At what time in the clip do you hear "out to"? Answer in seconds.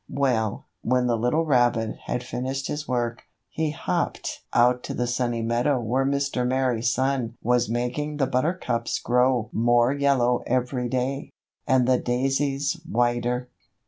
4.51-4.95